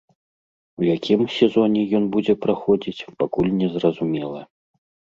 [0.81, 4.41] У якім сезоне ён будзе праходзіць, пакуль незразумела.